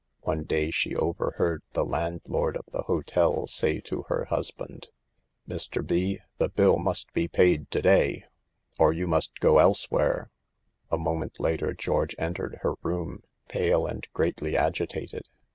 [0.21, 4.87] One day she overheard the landlord of the hotel say to her husband:
[5.47, 5.85] «Mr.
[5.85, 8.25] B, the bill must be paid to day,
[8.79, 10.99] or you must go elsewhere." F 82 SAVE THE GIRLS.
[10.99, 15.27] A moment later George entered her room, pale and greatly agitated.